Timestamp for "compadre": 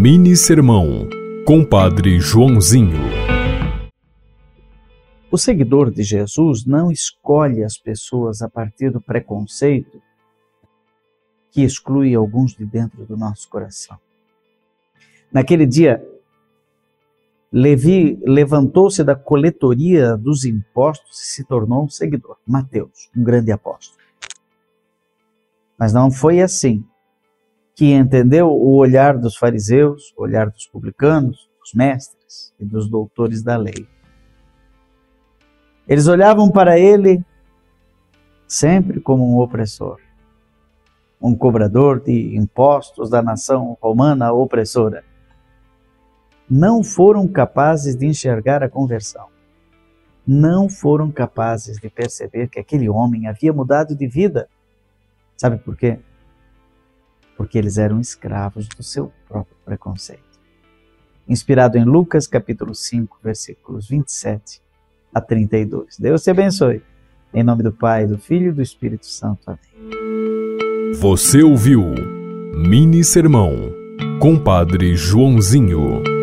1.44-2.20, 74.20-74.96